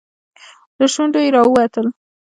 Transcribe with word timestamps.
له 0.79 0.85
شونډو 0.93 1.19
يې 1.25 1.29
راووتل. 1.35 1.87